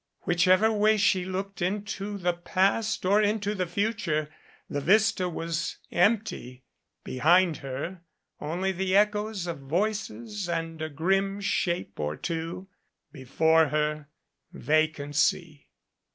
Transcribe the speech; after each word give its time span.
Whichever 0.21 0.71
way 0.73 0.97
she 0.97 1.25
looked 1.25 1.61
into 1.61 2.17
the 2.17 2.33
past 2.33 3.05
or 3.05 3.21
into 3.21 3.53
the 3.53 3.67
future, 3.67 4.29
the 4.67 4.81
vista 4.81 5.29
was 5.29 5.77
empty; 5.91 6.63
behind 7.03 7.57
her 7.57 8.01
only 8.39 8.71
the 8.71 8.95
echoes 8.95 9.45
of 9.45 9.59
voices 9.59 10.49
and 10.49 10.81
a 10.81 10.89
grim 10.89 11.39
shape 11.39 11.99
or 11.99 12.15
two; 12.17 12.67
before 13.11 13.67
her 13.67 14.07
vacancy. 14.51 15.69